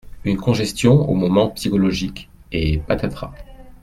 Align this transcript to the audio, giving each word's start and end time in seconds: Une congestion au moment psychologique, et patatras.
Une 0.25 0.37
congestion 0.37 1.07
au 1.07 1.13
moment 1.13 1.49
psychologique, 1.51 2.27
et 2.51 2.79
patatras. 2.79 3.35